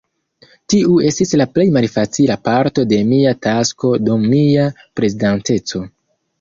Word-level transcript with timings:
Tiu 0.73 0.95
estis 1.09 1.33
la 1.41 1.47
plej 1.57 1.65
malfacila 1.75 2.39
parto 2.49 2.87
de 2.95 3.01
mia 3.11 3.35
tasko 3.49 3.95
dum 4.09 4.29
mia 4.35 4.67
prezidanteco. 4.99 5.87